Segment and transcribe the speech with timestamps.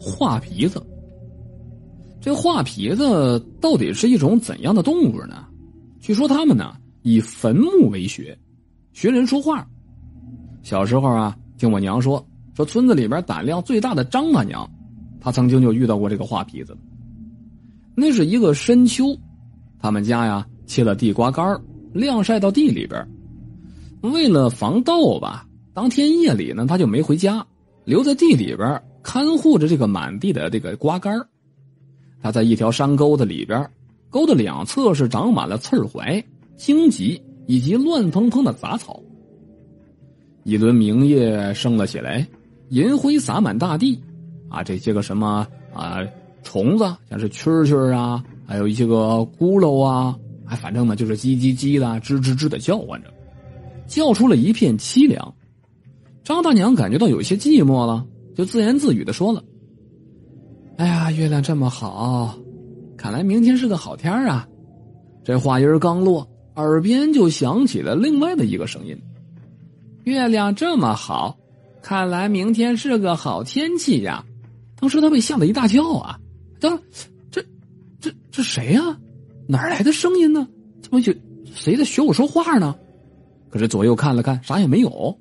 [0.00, 0.82] 画皮子。
[2.20, 5.46] 这画皮子到底是一种怎样的动物呢？
[6.00, 8.36] 据说他们呢以坟墓为学，
[8.94, 9.66] 学人说话。
[10.62, 14.68] 小时候啊，听我娘说，说村子里边胆量最大的张大娘，
[15.20, 16.76] 她曾经就遇到过这个画皮子。
[17.94, 19.16] 那是一个深秋，
[19.78, 21.60] 他们家呀切了地瓜干
[21.92, 23.06] 晾晒到地里边。
[24.00, 27.46] 为了防盗吧，当天夜里呢，他就没回家，
[27.84, 31.20] 留在地里边看护着这个满地的这个瓜干
[32.22, 33.68] 他在一条山沟子里边，
[34.10, 36.24] 沟的两侧是长满了刺槐、
[36.56, 39.02] 荆棘以及乱蓬蓬的杂草。
[40.44, 42.26] 一轮明月升了起来，
[42.68, 44.00] 银辉洒满大地，
[44.48, 45.98] 啊，这些个什么啊
[46.42, 53.12] 虫子，像是蛐蛐啊，还有一些个咕噜啊，哎，反正呢就是叽叽叽的、吱吱吱的叫唤着。
[53.86, 55.34] 叫出了一片凄凉，
[56.22, 58.06] 张大娘感觉到有些寂寞了，
[58.40, 59.44] 就自言自语的说了
[60.78, 62.38] ：“哎呀，月亮这么好，
[62.96, 64.48] 看来明天是个好天啊！”
[65.22, 68.98] 这话音刚落，耳边就响起了另外的一个声音
[70.04, 71.36] ：“月亮这么好，
[71.82, 74.24] 看来明天是个好天气呀！”
[74.80, 76.18] 当时他被吓了一大跳啊！
[76.58, 76.70] 这、
[77.30, 77.44] 这、
[78.00, 78.98] 这、这谁呀？
[79.46, 80.48] 哪来的声音呢？
[80.80, 81.12] 怎么就
[81.54, 82.74] 谁在学我说话呢？
[83.50, 85.18] 可是左右看了看，啥也没有，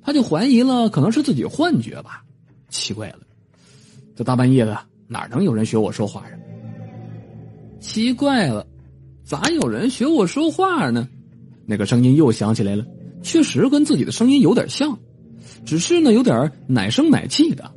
[0.00, 2.24] 他就怀疑了，可能是自己幻觉吧。
[2.68, 3.20] 奇怪了，
[4.14, 6.38] 这大半夜的，哪能有人学我说话呀？
[7.80, 8.66] 奇怪了，
[9.24, 11.08] 咋有人学我说话呢？
[11.66, 12.84] 那个声音又响起来了，
[13.22, 14.98] 确实跟自己的声音有点像，
[15.64, 17.72] 只是呢有点奶声奶气的。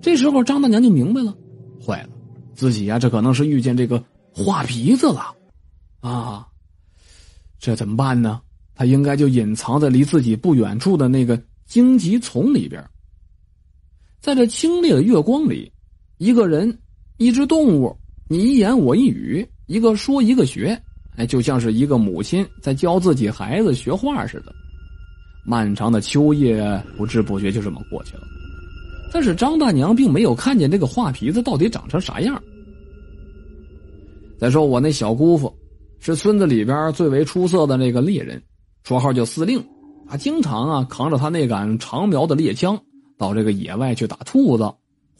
[0.00, 1.34] 这时候张大娘就明白了，
[1.84, 2.10] 坏了，
[2.54, 5.34] 自己呀这可能是遇见这个画皮子了，
[6.00, 6.46] 啊，
[7.58, 8.40] 这怎么办呢？
[8.74, 12.84] 他应该就隐藏在离自己不远处的那个荆棘丛里边。
[14.22, 15.70] 在这清冽的月光里，
[16.18, 16.78] 一个人，
[17.16, 17.94] 一只动物，
[18.28, 20.80] 你一言我一语，一个说一个学，
[21.16, 24.54] 哎，就像是一个母亲在教自己孩子学画似的。
[25.44, 28.22] 漫长的秋夜不知不觉就这么过去了，
[29.12, 32.40] 但是张大娘并没有看见这个画皮子到底长成啥样。
[34.38, 35.52] 再说我那小姑父，
[35.98, 38.40] 是村子里边最为出色的那个猎人。
[38.84, 39.60] 绰号叫司令，
[40.08, 42.80] 他经常啊扛着他那杆长苗的猎枪，
[43.22, 44.64] 到这个野外去打兔子、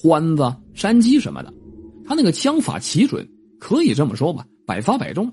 [0.00, 1.54] 獾子、山鸡什么的。
[2.04, 3.24] 他那个枪法奇准，
[3.60, 5.32] 可以这么说吧，百发百中。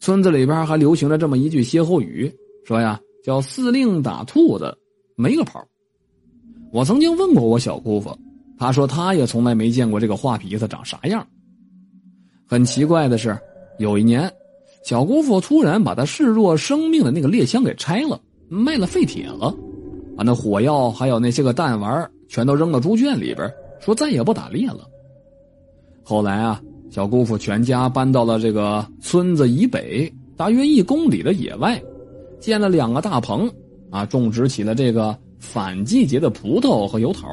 [0.00, 2.28] 村子里边还流行着这么一句歇后语，
[2.64, 4.76] 说呀叫“司令打兔子
[5.14, 5.64] 没个跑”。
[6.72, 8.10] 我曾经问过我小姑父，
[8.58, 11.24] 他说他也从来没见过这个画皮子长啥样。
[12.44, 13.38] 很奇怪的是，
[13.78, 14.28] 有一年。
[14.84, 19.54] 小姑父突然把他视若生命的那个猎枪给拆了，卖了废铁了，
[20.18, 23.48] 把那火药还有那些个弹丸全都扔到猪圈里边，
[23.78, 24.80] 说再也不打猎了。
[26.02, 31.80] 后来啊，小姑父全家搬到了这个村子以北大约一公里的野外，
[32.40, 33.48] 建了两个大棚，
[33.90, 37.28] 啊，种植起了这个反季节的葡萄和油桃。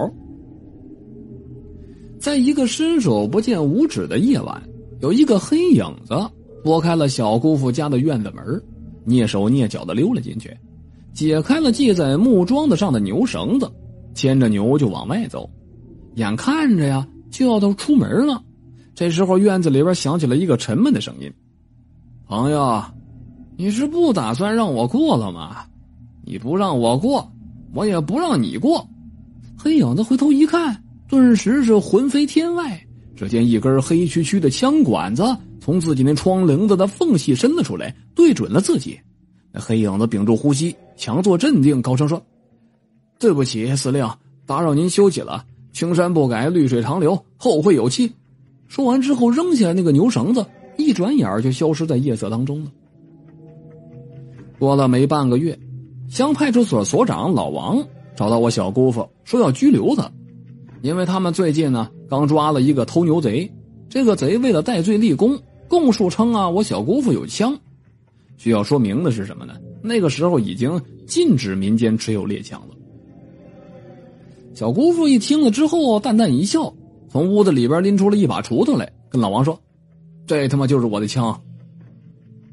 [2.20, 4.62] 在一个伸手不见五指的夜晚，
[5.00, 6.16] 有一个黑影子。
[6.64, 8.64] 拨开了小姑父家的院子门，
[9.06, 10.50] 蹑手蹑脚的溜了进去，
[11.16, 13.72] 解开了系在木桩子上的牛绳子，
[14.14, 15.50] 牵着牛就往外走。
[16.16, 18.44] 眼看着呀，就要到出门了。
[18.94, 21.32] 这时候院子里边响起了一个沉闷的声音
[22.28, 22.84] ：“朋友，
[23.56, 25.66] 你是不打算让我过了吗？
[26.26, 27.32] 你不让我过，
[27.74, 28.86] 我也不让你过。”
[29.58, 32.78] 黑影子回头一看，顿时是魂飞天外。
[33.16, 35.24] 只见一根黑黢黢的枪管子。
[35.62, 39.00] 从自己那窗棂子的缝隙伸了出来，对准了自己。
[39.56, 42.22] 那黑影子屏住呼吸，强作镇定，高声说
[43.18, 44.06] ：“对不起，司令，
[44.46, 45.46] 打扰您休息了。
[45.72, 48.12] 青山不改，绿水长流，后会有期。”
[48.68, 50.46] 说完之后，扔下那个牛绳子，
[50.76, 52.72] 一转眼就消失在夜色当中了。
[54.60, 55.58] 过了没半个月，
[56.10, 57.82] 乡派出所所长老王
[58.14, 60.12] 找到我小姑父，说要拘留他，
[60.82, 63.50] 因为他们最近呢刚抓了一个偷牛贼，
[63.88, 65.40] 这个贼为了戴罪立功。
[65.68, 67.58] 供述称啊，我小姑父有枪。
[68.38, 69.56] 需要说明的是什么呢？
[69.82, 72.76] 那个时候已经禁止民间持有猎枪了。
[74.54, 76.74] 小姑父一听了之后，淡淡一笑，
[77.10, 79.60] 从屋子里边拎出了一把锄头来，跟老王说
[80.26, 81.40] ：“这他妈就是我的枪。”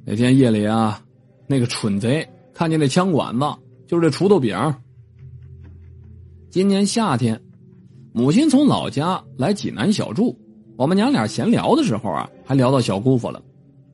[0.04, 1.00] 那天夜里啊，
[1.46, 3.46] 那个蠢贼看见那枪管子，
[3.86, 4.56] 就是这锄头柄。
[6.50, 7.40] 今年夏天，
[8.12, 10.36] 母亲从老家来济南小住。
[10.76, 13.40] 我们娘俩闲聊的时候啊，还聊到小姑父了，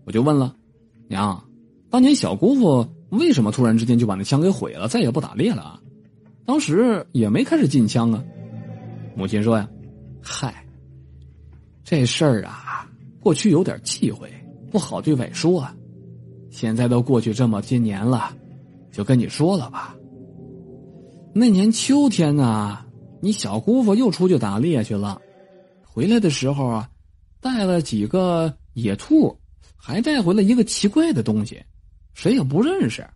[0.07, 0.57] 我就问了，
[1.09, 1.45] 娘，
[1.91, 5.81] 当年小姑父为什么突然之间就把那枪给毁了，再也不打猎了？
[6.45, 8.23] 当时也没开始禁枪啊。
[9.15, 9.69] 母亲说呀，
[10.21, 10.65] 嗨，
[11.83, 12.89] 这事儿啊，
[13.21, 14.31] 过去有点忌讳，
[14.71, 15.67] 不好对外说。
[16.51, 18.35] 现在都过去这么些年了，
[18.91, 19.95] 就跟你说了吧。
[21.35, 22.79] 那年秋天呢，
[23.21, 25.21] 你小姑父又出去打猎去了，
[25.85, 26.89] 回来的时候啊，
[27.41, 29.37] 带了几个野兔，
[29.77, 31.63] 还带回了一个奇怪的东西，
[32.19, 33.07] 谁也不认识。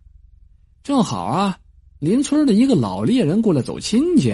[0.81, 1.57] 正好啊，
[1.99, 4.33] 邻村的一个老猎人过来走亲戚，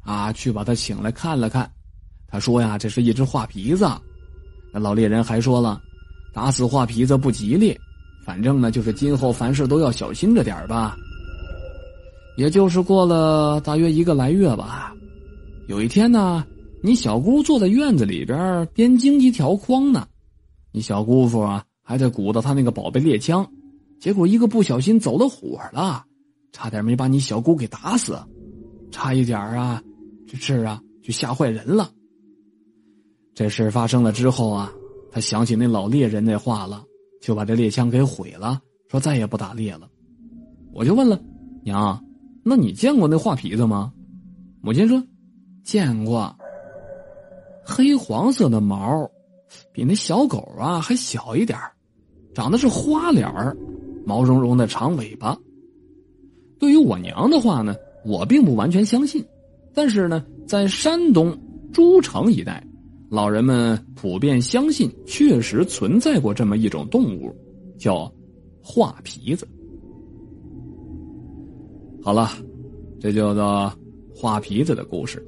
[0.00, 1.70] 啊，去把他请来看了看。
[2.26, 3.88] 他说呀，这是一只画皮子。
[4.72, 5.80] 那老猎人还说了，
[6.34, 7.78] 打死画皮子不吉利。
[8.24, 10.96] 反正呢，就是今后凡事都要小心着点吧。
[12.36, 14.92] 也就是过了大约一个来月吧，
[15.68, 16.44] 有一天呢，
[16.82, 20.08] 你小姑坐在院子里边编荆棘条筐呢，
[20.72, 23.48] 你小姑父啊还在鼓捣他那个宝贝猎枪，
[24.00, 26.04] 结果一个不小心走了火了，
[26.52, 28.18] 差点没把你小姑给打死，
[28.90, 29.82] 差一点啊，
[30.26, 31.90] 这事啊就吓坏人了。
[33.34, 34.72] 这事发生了之后啊，
[35.10, 36.84] 他想起那老猎人那话了。
[37.20, 39.90] 就把这猎枪给毁了，说再也不打猎了。
[40.72, 41.20] 我就问了
[41.64, 42.00] 娘
[42.44, 43.92] ：“那你见过那画皮子吗？”
[44.62, 45.02] 母亲说
[45.64, 46.32] ：“见过。
[47.64, 49.10] 黑黄色的毛，
[49.72, 51.58] 比那小狗啊还小一点
[52.32, 53.56] 长得是花脸儿，
[54.08, 55.38] 毛茸茸的长尾巴。”
[56.58, 57.76] 对于我娘的话呢，
[58.06, 59.22] 我并不完全相信，
[59.74, 61.36] 但是呢，在山东
[61.72, 62.64] 诸城一带。
[63.10, 67.34] 老人们普遍相信，确实存在过这么一种动物，
[67.78, 68.10] 叫
[68.62, 69.46] 画皮子。
[72.02, 72.30] 好了，
[73.00, 73.70] 这就叫
[74.14, 75.24] 画皮子的故事。